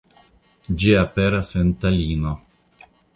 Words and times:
Ĝi 0.83 0.93
aperas 1.01 1.49
en 1.61 1.69
Talino. 1.85 2.33